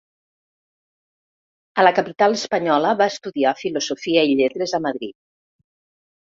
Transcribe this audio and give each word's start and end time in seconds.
A 1.83 1.85
la 1.85 1.91
capital 1.99 2.37
espanyola 2.37 2.95
va 3.03 3.09
estudiar 3.17 3.53
Filosofia 3.61 4.25
i 4.31 4.35
Lletres 4.41 4.75
a 4.79 4.83
Madrid. 4.89 5.15